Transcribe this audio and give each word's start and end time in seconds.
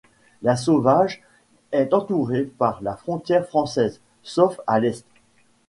Lasauvage 0.41 1.21
est 1.71 1.93
entouré 1.93 2.45
par 2.57 2.81
la 2.81 2.95
frontière 2.95 3.45
française, 3.47 4.01
sauf 4.23 4.59
à 4.65 4.79
l’est. 4.79 5.05